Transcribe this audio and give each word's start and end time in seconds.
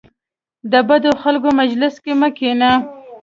د 0.71 0.73
بدو 0.87 1.11
خلکو 1.21 1.49
مجلس 1.61 1.93
کې 2.03 2.13
مه 2.21 2.29
کینه. 2.37 2.71